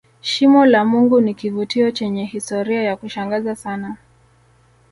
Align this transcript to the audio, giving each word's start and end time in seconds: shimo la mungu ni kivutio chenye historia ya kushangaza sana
shimo 0.21 0.65
la 0.65 0.85
mungu 0.85 1.21
ni 1.21 1.33
kivutio 1.33 1.91
chenye 1.91 2.25
historia 2.25 2.83
ya 2.83 2.97
kushangaza 2.97 3.55
sana 3.55 3.97